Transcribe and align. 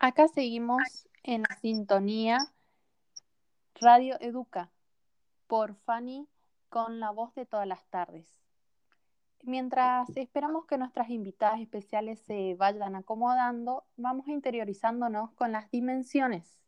Acá 0.00 0.28
seguimos 0.28 1.08
en 1.24 1.42
sintonía 1.60 2.38
Radio 3.80 4.16
Educa 4.20 4.70
por 5.48 5.74
Fanny 5.74 6.28
con 6.68 7.00
la 7.00 7.10
voz 7.10 7.34
de 7.34 7.46
todas 7.46 7.66
las 7.66 7.84
tardes. 7.86 8.38
Mientras 9.42 10.08
esperamos 10.14 10.66
que 10.66 10.78
nuestras 10.78 11.10
invitadas 11.10 11.60
especiales 11.60 12.20
se 12.20 12.54
vayan 12.54 12.94
acomodando, 12.94 13.86
vamos 13.96 14.28
interiorizándonos 14.28 15.32
con 15.32 15.50
las 15.50 15.68
dimensiones. 15.72 16.60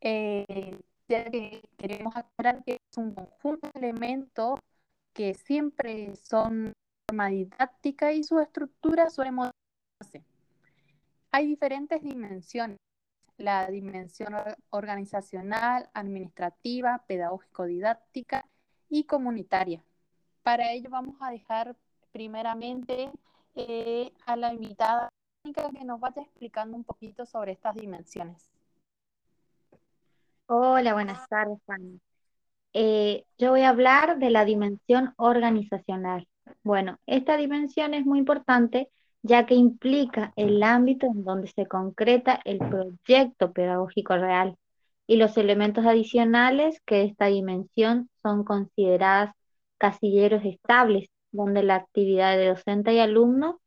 Eh, 0.00 0.80
ya 1.08 1.24
que 1.30 1.68
queremos 1.76 2.16
aclarar 2.16 2.64
que 2.64 2.80
es 2.90 2.96
un 2.96 3.14
conjunto 3.14 3.68
de 3.74 3.80
elementos 3.80 4.58
que 5.12 5.34
siempre 5.34 6.16
son 6.16 6.72
forma 7.06 7.26
didáctica 7.26 8.12
y 8.14 8.24
su 8.24 8.40
estructura 8.40 9.10
suele 9.10 9.30
modificarse. 9.30 10.29
Hay 11.32 11.46
diferentes 11.46 12.02
dimensiones, 12.02 12.78
la 13.36 13.68
dimensión 13.68 14.34
organizacional, 14.70 15.88
administrativa, 15.94 17.04
pedagógico-didáctica 17.06 18.46
y 18.88 19.04
comunitaria. 19.04 19.82
Para 20.42 20.72
ello 20.72 20.90
vamos 20.90 21.16
a 21.20 21.30
dejar 21.30 21.76
primeramente 22.10 23.10
eh, 23.54 24.12
a 24.26 24.36
la 24.36 24.52
invitada 24.52 25.10
que 25.44 25.84
nos 25.84 26.00
vaya 26.00 26.22
explicando 26.22 26.76
un 26.76 26.84
poquito 26.84 27.24
sobre 27.24 27.52
estas 27.52 27.76
dimensiones. 27.76 28.50
Hola, 30.46 30.92
buenas 30.94 31.28
tardes, 31.28 31.58
Fanny. 31.64 32.00
Eh, 32.72 33.24
yo 33.38 33.50
voy 33.50 33.62
a 33.62 33.70
hablar 33.70 34.18
de 34.18 34.30
la 34.30 34.44
dimensión 34.44 35.14
organizacional. 35.16 36.26
Bueno, 36.64 36.98
esta 37.06 37.36
dimensión 37.36 37.94
es 37.94 38.04
muy 38.04 38.18
importante 38.18 38.90
ya 39.22 39.46
que 39.46 39.54
implica 39.54 40.32
el 40.36 40.62
ámbito 40.62 41.06
en 41.06 41.24
donde 41.24 41.48
se 41.48 41.66
concreta 41.66 42.40
el 42.44 42.58
proyecto 42.58 43.52
pedagógico 43.52 44.16
real 44.16 44.56
y 45.06 45.16
los 45.16 45.36
elementos 45.36 45.84
adicionales 45.86 46.80
que 46.86 47.04
esta 47.04 47.26
dimensión 47.26 48.08
son 48.22 48.44
consideradas 48.44 49.34
casilleros 49.78 50.44
estables, 50.44 51.08
donde 51.32 51.62
la 51.62 51.76
actividad 51.76 52.36
de 52.36 52.48
docente 52.48 52.94
y 52.94 52.98
alumno 52.98 53.60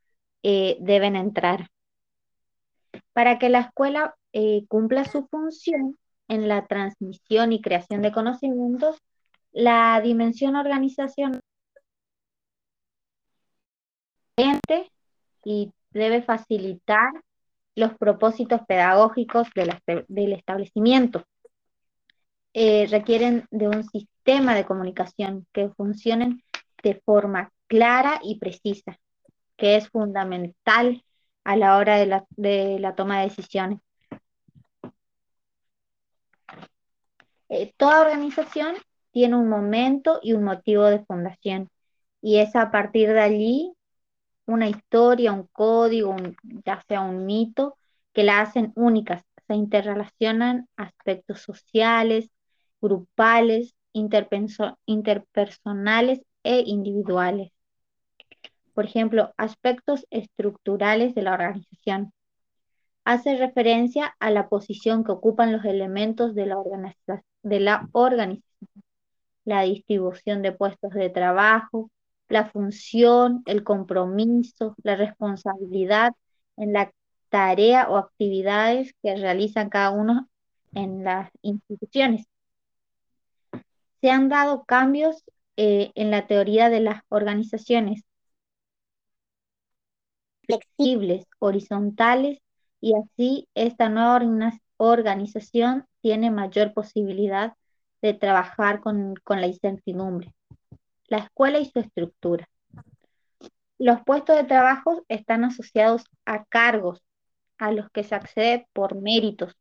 eh, 0.44 0.78
deben 0.80 1.16
entrar. 1.16 1.70
Para 3.14 3.40
que 3.40 3.50
la 3.50 3.60
escuela 3.60 4.16
eh, 4.32 4.66
cumpla 4.68 5.06
su 5.06 5.28
función 5.28 5.98
en 6.28 6.48
la 6.48 6.66
transmisión 6.68 7.52
y 7.52 7.62
creación 7.62 8.02
de 8.02 8.12
conocimientos, 8.12 8.98
la 9.52 10.00
dimensión 10.02 10.56
organizacional 10.56 11.42
y 15.44 15.72
debe 15.92 16.22
facilitar 16.22 17.12
los 17.76 17.96
propósitos 17.98 18.62
pedagógicos 18.68 19.48
del 19.56 20.34
establecimiento. 20.34 21.26
Eh, 22.54 22.88
requieren 22.90 23.48
de 23.50 23.68
un 23.68 23.84
sistema 23.84 24.54
de 24.54 24.66
comunicación 24.66 25.48
que 25.52 25.70
funcionen 25.70 26.44
de 26.84 27.02
forma 27.04 27.52
clara 27.68 28.20
y 28.24 28.38
precisa, 28.38 29.00
que 29.58 29.76
es 29.76 29.90
fundamental 29.90 31.04
a 31.44 31.56
la 31.56 31.78
hora 31.78 31.98
de 31.98 32.06
la, 32.06 32.96
toma 32.96 33.20
de 33.20 33.30
decisiones. 33.30 33.80
Eh, 37.50 37.74
toda 37.78 38.02
organización 38.02 38.76
tiene 39.12 39.36
un 39.36 39.50
momento 39.50 40.20
y 40.22 40.34
un 40.34 40.44
motivo 40.44 40.86
de 40.86 41.04
fundación 41.06 41.70
y 42.22 42.38
es 42.38 42.56
a 42.56 42.72
partir 42.72 43.10
de 43.14 43.22
allí 43.22 43.74
una 44.46 44.70
historia, 44.70 45.34
un 45.34 45.48
código, 45.52 46.16
ya 46.66 46.82
sea 46.88 47.02
un 47.02 47.26
mito, 47.26 47.78
que 48.14 48.24
la 48.24 48.42
hacen 48.42 48.72
únicas. 48.76 49.24
Se 49.48 49.56
interrelacionan 49.56 50.68
aspectos 50.78 51.42
sociales, 51.42 52.30
grupales, 52.82 53.76
interpersonales 53.94 56.22
e 56.44 56.64
individuales. 56.66 57.52
Por 58.74 58.86
ejemplo, 58.86 59.34
aspectos 59.38 60.06
estructurales 60.10 61.16
de 61.16 61.22
la 61.22 61.34
organización. 61.34 62.12
Hace 63.06 63.38
referencia 63.38 64.16
a 64.20 64.32
la 64.32 64.50
posición 64.50 65.04
que 65.04 65.12
ocupan 65.12 65.52
los 65.52 65.66
elementos 65.66 66.36
de 66.36 66.46
la, 66.46 66.58
de 67.44 67.60
la 67.60 67.90
organización, 67.92 68.44
la 69.46 69.64
distribución 69.64 70.42
de 70.42 70.54
puestos 70.54 70.92
de 70.92 71.10
trabajo, 71.10 71.90
la 72.34 72.50
función, 72.50 73.44
el 73.46 73.64
compromiso, 73.64 74.76
la 74.84 74.96
responsabilidad 74.96 76.14
en 76.58 76.74
la 76.74 76.92
tarea 77.30 77.88
o 77.90 77.98
actividades 77.98 78.94
que 79.04 79.16
realizan 79.16 79.70
cada 79.70 79.92
uno 79.92 80.28
en 80.74 81.04
las 81.04 81.30
instituciones. 81.44 82.26
Se 84.02 84.10
han 84.10 84.30
dado 84.30 84.64
cambios 84.66 85.24
eh, 85.58 85.92
en 85.94 86.10
la 86.10 86.26
teoría 86.26 86.70
de 86.70 86.80
las 86.80 87.04
organizaciones 87.10 88.04
flexibles, 90.48 91.26
horizontales, 91.40 92.40
y 92.82 92.94
así 92.96 93.48
esta 93.54 93.90
nueva 93.90 94.20
organización 94.78 95.86
tiene 96.02 96.32
mayor 96.32 96.74
posibilidad 96.74 97.54
de 98.02 98.14
trabajar 98.16 98.82
con 98.82 99.16
la 99.28 99.48
incertidumbre 99.48 100.34
la 101.08 101.20
escuela 101.20 101.60
y 101.60 101.66
su 101.66 101.80
estructura. 101.80 102.48
Los 103.78 104.02
puestos 104.06 104.38
de 104.38 104.44
trabajo 104.46 105.04
están 105.10 105.44
asociados 105.44 106.04
a 106.26 106.46
cargos 106.46 107.02
a 107.58 107.72
los 107.72 107.90
que 107.92 108.04
se 108.04 108.16
accede 108.16 108.68
por 108.74 108.96
méritos. 108.96 109.56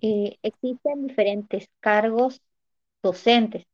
Eh, 0.00 0.38
existen 0.42 1.06
diferentes 1.06 1.68
cargos 1.80 2.42
docentes 3.02 3.66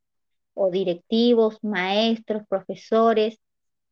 o 0.54 0.70
directivos, 0.70 1.58
maestros, 1.62 2.42
profesores, 2.48 3.38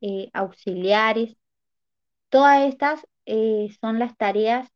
eh, 0.01 0.31
auxiliares. 0.33 1.37
Todas 2.29 2.69
estas 2.69 3.07
eh, 3.27 3.69
son 3.81 3.99
las 3.99 4.17
tareas, 4.17 4.69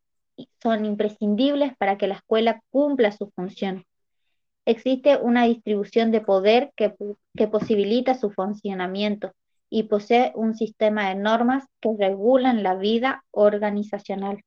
son 0.61 0.85
imprescindibles 0.85 1.75
para 1.77 1.97
que 1.97 2.07
la 2.07 2.15
escuela 2.15 2.61
cumpla 2.69 3.11
su 3.11 3.31
función 3.31 3.85
existe 4.65 5.17
una 5.17 5.45
distribución 5.45 6.11
de 6.11 6.21
poder 6.21 6.71
que, 6.75 6.93
posibilita 7.47 8.15
su 8.15 8.31
funcionamiento 8.31 9.31
y 9.69 9.83
posee 9.83 10.31
un 10.35 10.55
sistema 10.55 11.09
de 11.09 11.15
normas 11.15 11.65
que 11.81 11.89
regulan 11.97 12.63
la 12.63 12.75
vida 12.75 13.23
organizacional. 13.31 14.43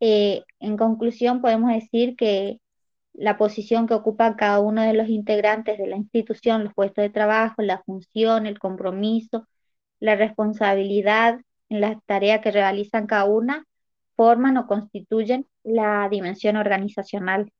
Eh, 0.00 0.44
en 0.60 0.76
conclusión, 0.76 1.40
podemos 1.40 1.72
decir 1.72 2.16
que 2.16 2.60
la 3.14 3.38
posición 3.38 3.86
que 3.86 3.94
ocupa 3.94 4.36
cada 4.36 4.60
uno 4.60 4.82
de 4.82 4.92
los 4.92 5.08
integrantes 5.08 5.78
de 5.78 5.86
la 5.86 5.96
institución, 5.96 6.64
los 6.64 6.74
puestos 6.74 7.02
de 7.02 7.10
trabajo, 7.10 7.62
la 7.62 7.82
función, 7.82 8.46
el 8.46 8.58
compromiso, 8.58 9.46
la 10.00 10.16
responsabilidad 10.16 11.40
en 11.68 11.80
las 11.80 11.96
tareas 12.04 12.40
que 12.42 12.50
realizan 12.50 13.06
cada 13.06 13.24
una, 13.24 13.64
forman 14.16 14.56
o 14.56 14.66
constituyen 14.66 15.46
la 15.62 16.08
dimensión 16.10 16.56
organizacional. 16.56 17.50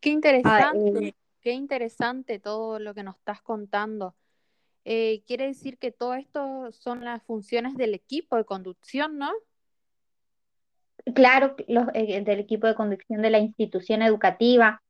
Qué 0.00 0.08
ah, 0.08 0.12
interesante, 0.12 1.06
eh, 1.08 1.14
qué 1.42 1.52
interesante 1.52 2.38
todo 2.38 2.78
lo 2.78 2.94
que 2.94 3.02
nos 3.02 3.16
estás 3.16 3.42
contando. 3.42 4.14
Eh, 4.84 5.22
quiere 5.26 5.46
decir 5.46 5.76
que 5.76 5.92
todo 5.92 6.14
esto 6.14 6.72
son 6.72 7.04
las 7.04 7.22
funciones 7.22 7.76
del 7.76 7.94
equipo 7.94 8.36
de 8.36 8.46
conducción, 8.46 9.18
¿no? 9.18 9.30
Claro, 11.14 11.54
los, 11.68 11.88
eh, 11.92 12.22
del 12.22 12.40
equipo 12.40 12.66
de 12.66 12.74
conducción 12.74 13.20
de 13.20 13.30
la 13.30 13.38
institución 13.38 14.02
educativa, 14.02 14.82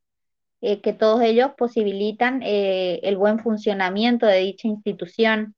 que 0.61 0.93
todos 0.93 1.21
ellos 1.23 1.53
posibilitan 1.57 2.41
el 2.43 3.17
buen 3.17 3.39
funcionamiento 3.39 4.27
de 4.27 4.37
dicha 4.37 4.67
institución. 4.67 5.55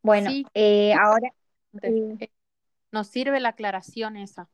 Bueno, 0.00 0.30
ahora... 0.98 1.34
Nos 2.90 3.08
sirve 3.08 3.40
la 3.40 3.50
aclaración 3.50 4.16
esa. 4.16 4.48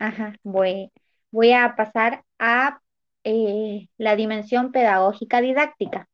Ajá, 0.00 0.34
voy, 0.42 0.90
a 1.52 1.76
pasar 1.76 2.24
a 2.38 2.80
eh, 3.22 3.88
la 3.98 4.16
dimensión 4.16 4.72
pedagógica 4.72 5.42
didáctica. 5.42 6.08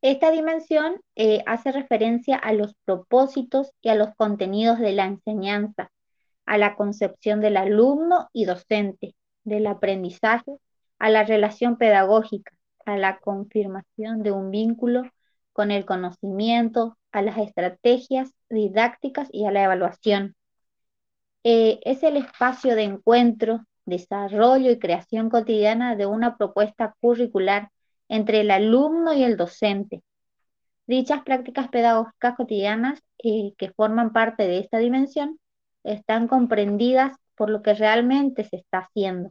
Esta 0.00 0.30
dimensión 0.30 1.00
eh, 1.14 1.42
hace 1.46 1.72
referencia 1.72 2.36
a 2.36 2.54
los 2.54 2.74
propósitos 2.86 3.70
y 3.82 3.90
a 3.90 3.94
los 3.94 4.14
contenidos 4.16 4.78
de 4.78 4.92
la 4.92 5.04
enseñanza, 5.04 5.90
a 6.46 6.56
la 6.56 6.74
concepción 6.74 7.40
del 7.42 7.58
alumno 7.58 8.30
y 8.32 8.46
docente, 8.46 9.14
del 9.44 9.66
aprendizaje, 9.66 10.52
a 10.98 11.10
la 11.10 11.24
relación 11.24 11.76
pedagógica, 11.76 12.52
a 12.86 12.96
la 12.96 13.18
confirmación 13.18 14.22
de 14.22 14.32
un 14.32 14.50
vínculo 14.50 15.02
con 15.52 15.70
el 15.70 15.84
conocimiento, 15.84 16.96
a 17.12 17.20
las 17.20 17.36
estrategias 17.36 18.30
didácticas 18.48 19.28
y 19.32 19.44
a 19.44 19.50
la 19.50 19.64
evaluación. 19.64 20.34
Eh, 21.48 21.78
es 21.84 22.02
el 22.02 22.16
espacio 22.16 22.74
de 22.74 22.82
encuentro, 22.82 23.64
desarrollo 23.84 24.68
y 24.72 24.80
creación 24.80 25.30
cotidiana 25.30 25.94
de 25.94 26.04
una 26.04 26.36
propuesta 26.36 26.96
curricular 27.00 27.70
entre 28.08 28.40
el 28.40 28.50
alumno 28.50 29.12
y 29.12 29.22
el 29.22 29.36
docente. 29.36 30.02
Dichas 30.88 31.22
prácticas 31.22 31.68
pedagógicas 31.68 32.34
cotidianas 32.34 33.00
eh, 33.22 33.52
que 33.58 33.70
forman 33.70 34.12
parte 34.12 34.48
de 34.48 34.58
esta 34.58 34.78
dimensión 34.78 35.38
están 35.84 36.26
comprendidas 36.26 37.16
por 37.36 37.48
lo 37.48 37.62
que 37.62 37.74
realmente 37.74 38.42
se 38.42 38.56
está 38.56 38.78
haciendo, 38.78 39.30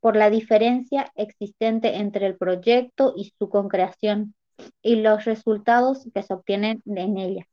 por 0.00 0.16
la 0.16 0.30
diferencia 0.30 1.12
existente 1.14 1.96
entre 1.96 2.24
el 2.24 2.38
proyecto 2.38 3.12
y 3.14 3.34
su 3.38 3.50
concreción 3.50 4.34
y 4.80 4.96
los 4.96 5.26
resultados 5.26 6.08
que 6.14 6.22
se 6.22 6.32
obtienen 6.32 6.82
en 6.86 7.18
ella. 7.18 7.46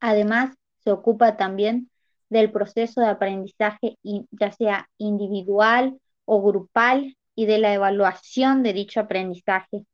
Además, 0.00 0.56
se 0.78 0.90
ocupa 0.90 1.36
también 1.36 1.89
del 2.30 2.50
proceso 2.50 3.00
de 3.02 3.08
aprendizaje, 3.08 3.98
ya 4.02 4.52
sea 4.52 4.88
individual 4.98 6.00
o 6.24 6.42
grupal, 6.42 7.16
y 7.40 7.46
de 7.46 7.56
la 7.56 7.72
evaluación 7.72 8.62
de 8.62 8.74
dicho 8.74 9.00
aprendizaje. 9.00 9.86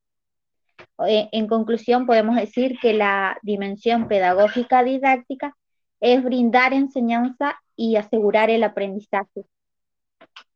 Eh, 1.06 1.28
en 1.30 1.46
conclusión, 1.46 2.04
podemos 2.04 2.34
decir 2.34 2.76
que 2.80 2.92
la 2.92 3.38
dimensión 3.42 4.08
pedagógica 4.08 4.82
didáctica 4.82 5.56
es 6.00 6.24
brindar 6.24 6.72
enseñanza 6.72 7.56
y 7.76 7.94
asegurar 7.94 8.50
el 8.50 8.64
aprendizaje. 8.64 9.44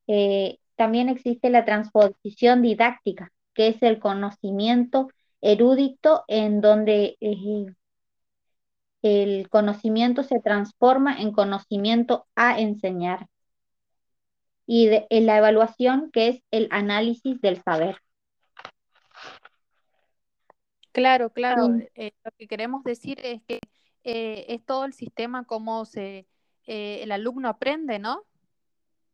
Eh, 0.08 0.58
también 0.74 1.08
existe 1.08 1.48
la 1.48 1.64
transposición 1.64 2.60
didáctica, 2.62 3.30
que 3.54 3.68
es 3.68 3.82
el 3.82 4.00
conocimiento 4.00 5.08
erudito 5.40 6.24
en 6.26 6.60
donde 6.60 7.16
eh, 7.20 7.66
el 9.02 9.48
conocimiento 9.48 10.22
se 10.22 10.40
transforma 10.40 11.20
en 11.20 11.32
conocimiento 11.32 12.26
a 12.34 12.60
enseñar. 12.60 13.26
Y 14.66 14.88
en 15.10 15.26
la 15.26 15.38
evaluación, 15.38 16.10
que 16.12 16.28
es 16.28 16.42
el 16.50 16.68
análisis 16.70 17.40
del 17.40 17.60
saber. 17.62 17.96
Claro, 20.92 21.30
claro. 21.30 21.68
Eh, 21.94 22.12
lo 22.24 22.30
que 22.38 22.46
queremos 22.46 22.84
decir 22.84 23.18
es 23.22 23.42
que 23.42 23.60
eh, 24.04 24.46
es 24.48 24.64
todo 24.64 24.84
el 24.84 24.92
sistema 24.92 25.44
como 25.44 25.84
se, 25.84 26.26
el 26.66 27.10
alumno 27.10 27.48
aprende, 27.48 27.98
¿no? 27.98 28.24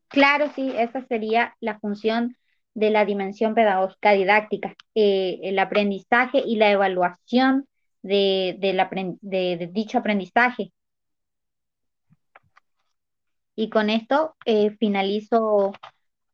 Claro, 0.08 0.50
sí, 0.54 0.72
esa 0.76 1.04
sería 1.06 1.56
la 1.60 1.78
función 1.78 2.36
de 2.74 2.90
la 2.90 3.04
dimensión 3.04 3.54
pedagógica 3.54 4.12
didáctica, 4.12 4.74
eh, 4.94 5.40
el 5.42 5.58
aprendizaje 5.58 6.42
y 6.46 6.56
la 6.56 6.70
evaluación 6.70 7.66
de, 8.06 8.56
de, 9.22 9.70
dicho 9.72 9.98
aprendizaje. 9.98 10.72
Y 13.54 13.70
con 13.70 13.90
esto 13.90 14.36
eh, 14.44 14.70
finalizo 14.78 15.72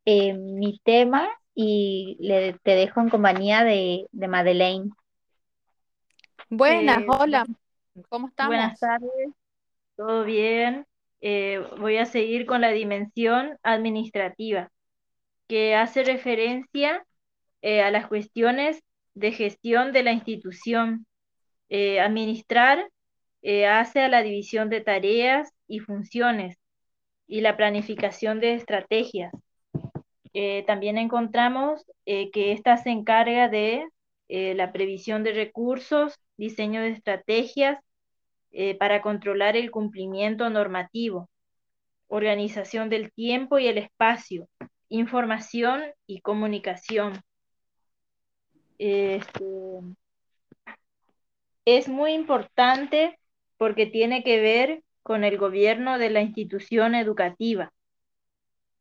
eh, 0.04 0.34
mi 0.34 0.80
tema 0.84 1.28
y 1.54 2.16
le, 2.20 2.54
te 2.62 2.72
dejo 2.72 3.00
en 3.00 3.10
compañía 3.10 3.64
de, 3.64 4.06
de 4.10 4.28
Madeleine. 4.28 4.90
Buenas, 6.48 7.02
hola, 7.06 7.46
¿cómo 8.08 8.28
estamos? 8.28 8.48
Buenas 8.48 8.78
tardes, 8.78 9.30
¿todo 9.96 10.24
bien? 10.24 10.86
voy 11.78 11.98
a 11.98 12.04
seguir 12.04 12.46
con 12.46 12.62
la 12.62 12.70
dimensión 12.70 13.56
administrativa 13.62 14.72
que 15.46 15.76
hace 15.76 16.02
referencia 16.02 17.04
eh, 17.60 17.82
a 17.82 17.90
las 17.90 18.06
cuestiones 18.06 18.82
de 19.14 19.32
gestión 19.32 19.92
de 19.92 20.02
la 20.02 20.12
institución. 20.12 21.06
Eh, 21.74 22.00
administrar 22.00 22.86
eh, 23.40 23.66
hace 23.66 24.02
a 24.02 24.10
la 24.10 24.22
división 24.22 24.68
de 24.68 24.82
tareas 24.82 25.54
y 25.66 25.78
funciones 25.78 26.58
y 27.26 27.40
la 27.40 27.56
planificación 27.56 28.40
de 28.40 28.52
estrategias. 28.52 29.32
también 30.66 30.98
encontramos 30.98 31.82
que 32.04 32.52
ésta 32.52 32.76
se 32.76 32.90
encarga 32.90 33.48
de 33.48 33.86
la 34.28 34.70
previsión 34.72 35.24
de 35.24 35.32
recursos, 35.32 36.18
diseño 36.36 36.82
de 36.82 36.90
estrategias 36.90 37.78
para 38.78 39.00
controlar 39.00 39.56
el 39.56 39.70
cumplimiento 39.70 40.50
normativo, 40.50 41.30
organización 42.08 42.90
del 42.90 43.12
tiempo 43.12 43.58
y 43.58 43.66
el 43.68 43.78
espacio, 43.78 44.46
información 44.90 45.82
y 46.06 46.20
comunicación. 46.20 47.22
Este, 48.78 49.44
es 51.64 51.88
muy 51.88 52.12
importante 52.12 53.18
porque 53.56 53.86
tiene 53.86 54.24
que 54.24 54.40
ver 54.40 54.82
con 55.02 55.24
el 55.24 55.38
gobierno 55.38 55.98
de 55.98 56.10
la 56.10 56.20
institución 56.20 56.94
educativa. 56.94 57.72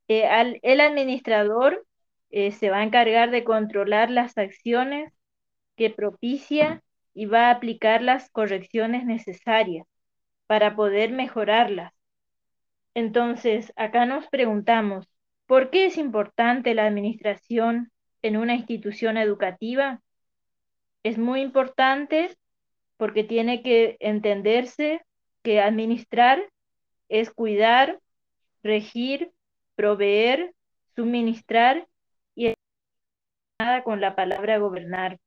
Eh, 0.07 0.59
el 0.61 0.81
administrador 0.81 1.85
eh, 2.29 2.51
se 2.51 2.69
va 2.69 2.79
a 2.79 2.83
encargar 2.83 3.31
de 3.31 3.43
controlar 3.43 4.09
las 4.09 4.37
acciones 4.37 5.13
que 5.75 5.89
propicia 5.89 6.81
y 7.13 7.25
va 7.25 7.47
a 7.47 7.51
aplicar 7.51 8.01
las 8.01 8.29
correcciones 8.29 9.05
necesarias 9.05 9.87
para 10.47 10.75
poder 10.75 11.11
mejorarlas. 11.11 11.93
Entonces, 12.93 13.71
acá 13.75 14.05
nos 14.05 14.27
preguntamos, 14.27 15.11
¿Por 15.51 15.69
qué 15.69 15.87
es 15.87 15.97
importante 15.97 16.73
la 16.73 16.87
administración 16.87 17.91
en 18.21 18.37
una 18.37 18.55
institución 18.55 19.17
educativa? 19.17 19.99
Es 21.03 21.17
muy 21.17 21.41
importante 21.41 22.37
porque 23.01 23.23
tiene 23.23 23.63
que 23.63 23.97
entenderse 23.99 25.01
que 25.41 25.59
administrar 25.59 26.39
es 27.09 27.31
cuidar, 27.31 27.99
regir, 28.61 29.31
proveer, 29.73 30.53
suministrar 30.95 31.87
y 32.35 32.53
nada 33.59 33.83
con 33.83 34.01
la 34.01 34.15
palabra 34.15 34.59
gobernar. 34.59 35.17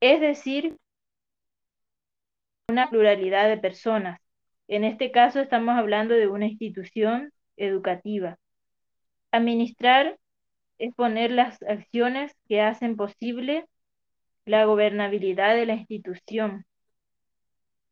Es 0.00 0.20
decir, 0.20 0.78
una 2.68 2.90
pluralidad 2.90 3.48
de 3.48 3.58
personas. 3.58 4.20
En 4.66 4.82
este 4.82 5.12
caso 5.12 5.38
estamos 5.38 5.78
hablando 5.78 6.14
de 6.14 6.26
una 6.26 6.46
institución 6.46 7.32
educativa. 7.56 8.36
Administrar 9.30 10.18
es 10.78 10.92
poner 10.96 11.30
las 11.30 11.62
acciones 11.62 12.32
que 12.48 12.60
hacen 12.60 12.96
posible 12.96 13.64
la 14.44 14.64
gobernabilidad 14.64 15.54
de 15.54 15.66
la 15.66 15.74
institución. 15.74 16.66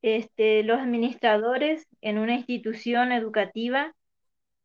Este, 0.03 0.63
los 0.63 0.79
administradores 0.81 1.87
en 2.01 2.19
una 2.19 2.35
institución 2.35 3.13
educativa 3.13 3.95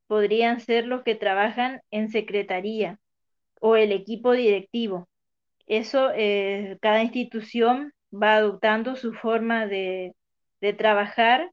podrían 0.08 0.60
ser 0.60 0.86
los 0.88 1.04
que 1.04 1.16
trabajan 1.16 1.82
en 1.92 2.10
secretaría 2.10 3.00
o 3.62 3.76
el 3.76 3.92
equipo 3.92 4.34
directivo. 4.34 5.10
Eso, 5.68 6.12
eh, 6.16 6.78
cada 6.82 7.04
institución 7.04 7.94
va 8.14 8.36
adoptando 8.36 8.96
su 8.96 9.14
forma 9.14 9.68
de, 9.68 10.16
de 10.62 10.74
trabajar, 10.74 11.52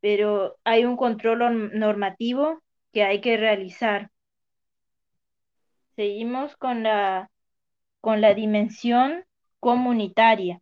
pero 0.00 0.56
hay 0.64 0.84
un 0.84 0.96
control 0.96 1.78
normativo 1.78 2.62
que 2.92 3.04
hay 3.04 3.20
que 3.20 3.36
realizar. 3.36 4.10
Seguimos 5.96 6.56
con 6.56 6.82
la, 6.84 7.30
con 8.00 8.20
la 8.20 8.34
dimensión 8.34 9.24
comunitaria. 9.60 10.60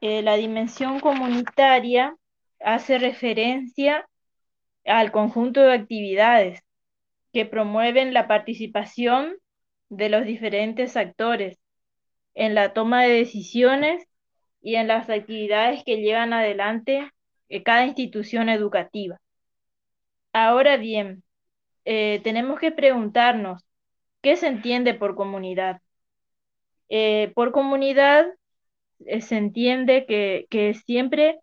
Eh, 0.00 0.22
la 0.22 0.36
dimensión 0.36 1.00
comunitaria 1.00 2.16
hace 2.60 2.98
referencia 2.98 4.08
al 4.84 5.10
conjunto 5.10 5.62
de 5.62 5.74
actividades 5.74 6.62
que 7.32 7.46
promueven 7.46 8.14
la 8.14 8.28
participación 8.28 9.36
de 9.88 10.08
los 10.08 10.24
diferentes 10.24 10.96
actores 10.96 11.58
en 12.34 12.54
la 12.54 12.72
toma 12.72 13.02
de 13.02 13.10
decisiones 13.10 14.06
y 14.62 14.76
en 14.76 14.88
las 14.88 15.10
actividades 15.10 15.82
que 15.84 15.96
llevan 15.96 16.32
adelante 16.32 17.10
eh, 17.48 17.62
cada 17.62 17.84
institución 17.84 18.48
educativa. 18.48 19.20
Ahora 20.32 20.76
bien, 20.76 21.24
eh, 21.84 22.20
tenemos 22.22 22.60
que 22.60 22.70
preguntarnos, 22.70 23.64
¿Qué 24.20 24.36
se 24.36 24.48
entiende 24.48 24.94
por 24.94 25.14
comunidad? 25.14 25.80
Por 27.34 27.52
comunidad 27.52 28.26
se 29.20 29.36
entiende 29.36 30.06
que, 30.06 30.46
que, 30.50 30.74
siempre 30.74 31.38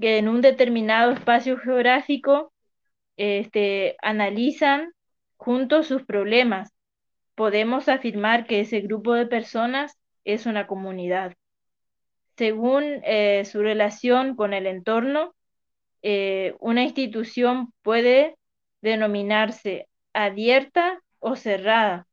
que 0.00 0.18
en 0.18 0.28
un 0.28 0.40
determinado 0.40 1.12
espacio 1.12 1.58
geográfico 1.58 2.52
este, 3.16 3.96
analizan 4.02 4.92
juntos 5.36 5.86
sus 5.86 6.04
problemas. 6.04 6.72
Podemos 7.34 7.88
afirmar 7.88 8.46
que 8.46 8.60
ese 8.60 8.80
grupo 8.80 9.14
de 9.14 9.26
personas 9.26 9.98
es 10.24 10.46
una 10.46 10.66
comunidad. 10.66 11.34
Según 12.36 13.00
eh, 13.04 13.44
su 13.44 13.62
relación 13.62 14.36
con 14.36 14.52
el 14.52 14.66
entorno, 14.66 15.34
una 16.60 16.82
institución 16.82 17.72
puede 17.80 18.36
denominarse 18.82 19.88
abierta 20.12 21.00
o 21.18 21.36
cerrada. 21.36 22.06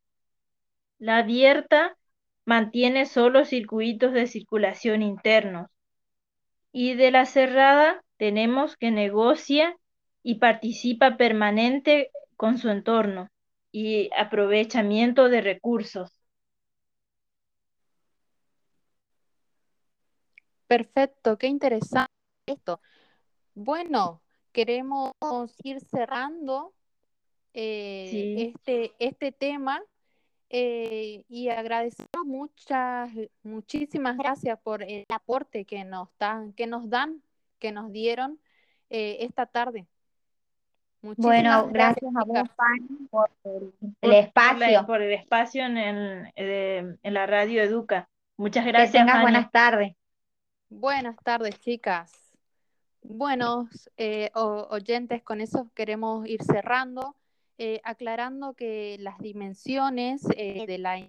La 0.99 1.17
abierta 1.17 1.97
mantiene 2.45 3.05
solo 3.05 3.45
circuitos 3.45 4.13
de 4.13 4.27
circulación 4.27 5.01
internos. 5.01 5.69
Y 6.71 6.95
de 6.95 7.11
la 7.11 7.25
cerrada 7.25 8.03
tenemos 8.17 8.77
que 8.77 8.91
negocia 8.91 9.75
y 10.23 10.35
participa 10.35 11.17
permanente 11.17 12.11
con 12.37 12.57
su 12.57 12.69
entorno 12.69 13.29
y 13.71 14.09
aprovechamiento 14.17 15.29
de 15.29 15.41
recursos. 15.41 16.11
Perfecto, 20.67 21.37
qué 21.37 21.47
interesante 21.47 22.11
esto. 22.45 22.79
Bueno, 23.53 24.21
queremos 24.53 25.11
ir 25.63 25.81
cerrando 25.81 26.73
eh, 27.53 28.53
este, 28.55 28.93
este 28.99 29.31
tema 29.33 29.81
eh, 30.53 31.23
y 31.29 31.47
agradecemos 31.47 32.25
muchas, 32.25 33.09
muchísimas 33.41 34.17
gracias 34.17 34.59
por 34.59 34.83
el 34.83 35.05
aporte 35.07 35.63
que 35.63 35.85
nos 35.85 36.09
dan, 36.19 36.51
que 36.51 36.67
nos 36.67 36.89
dan, 36.89 37.23
que 37.57 37.71
nos 37.71 37.89
dieron 37.93 38.37
eh, 38.89 39.19
esta 39.21 39.45
tarde. 39.45 39.87
bueno, 41.01 41.69
gracias, 41.71 42.11
a 42.13 42.25
vos, 42.25 42.49
Fanny, 42.57 43.07
por 43.09 43.31
el, 44.01 44.13
espacio. 44.13 44.85
Por, 44.85 45.01
el 45.01 45.13
espacio 45.13 45.65
en, 45.65 45.77
en, 46.35 47.13
la 47.13 47.25
radio 47.25 47.63
Educa. 47.63 48.09
Muchas 48.35 48.65
gracias. 48.65 48.91
Que 48.91 48.97
tengas 48.97 49.21
buenas 49.21 49.49
tardes. 49.51 49.95
Buenas 50.67 51.15
tardes, 51.23 51.57
chicas. 51.61 52.11
Buenos 53.03 53.89
eh, 53.95 54.31
oyentes, 54.35 55.23
con 55.23 55.39
eso 55.39 55.71
queremos 55.73 56.27
ir 56.27 56.43
cerrando, 56.43 57.15
eh, 57.63 57.79
aclarando 57.83 58.55
que 58.55 58.97
las 58.99 59.19
dimensiones 59.19 60.23
eh, 60.35 60.65
de 60.65 60.79
la 60.79 61.07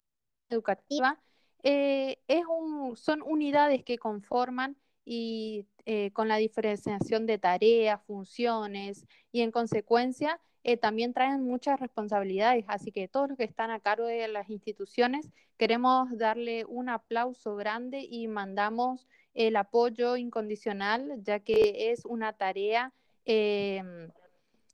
educativa 0.51 1.19
es 1.63 2.45
un, 2.47 2.95
son 2.95 3.23
unidades 3.23 3.83
que 3.83 3.97
conforman 3.97 4.77
y 5.03 5.65
con 6.13 6.27
la 6.27 6.37
diferenciación 6.37 7.25
de 7.25 7.39
tareas, 7.39 8.03
funciones 8.05 9.07
y 9.31 9.41
en 9.41 9.49
consecuencia 9.49 10.39
también 10.79 11.11
traen 11.13 11.43
muchas 11.43 11.79
responsabilidades. 11.79 12.65
Así 12.67 12.91
que 12.91 13.07
todos 13.07 13.29
los 13.29 13.37
que 13.37 13.45
están 13.45 13.71
a 13.71 13.79
cargo 13.79 14.05
de 14.05 14.27
las 14.27 14.49
instituciones 14.51 15.31
queremos 15.57 16.15
darle 16.17 16.65
un 16.65 16.87
aplauso 16.89 17.55
grande 17.55 18.05
y 18.07 18.27
mandamos 18.27 19.07
el 19.33 19.55
apoyo 19.55 20.17
incondicional, 20.17 21.23
ya 21.23 21.39
que 21.39 21.91
es 21.91 22.05
una 22.05 22.33
tarea 22.33 22.93
em, 23.25 24.11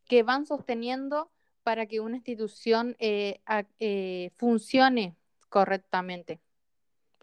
que 0.08 0.24
van 0.24 0.46
sosteniendo 0.46 1.32
para 1.70 1.86
que 1.86 2.00
una 2.00 2.16
institución 2.16 2.96
eh, 2.98 3.42
eh, 3.80 4.32
funcione 4.38 5.16
correctamente. 5.50 6.40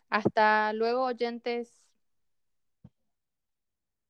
Hasta 0.08 0.72
luego, 0.72 1.02
oyentes. 1.02 1.85